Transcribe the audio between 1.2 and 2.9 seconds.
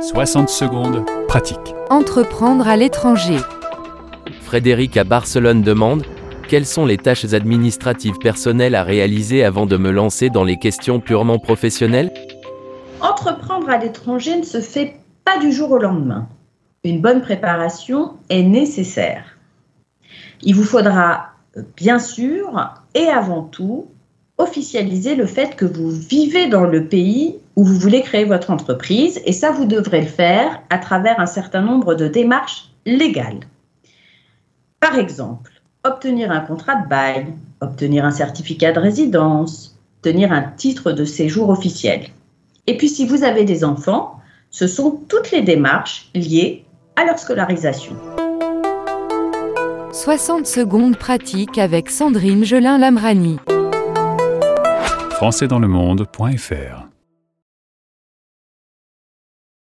pratique. Entreprendre à